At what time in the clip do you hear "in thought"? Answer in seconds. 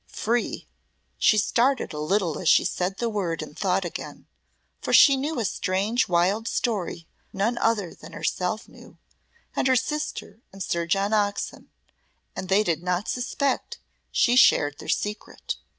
3.43-3.85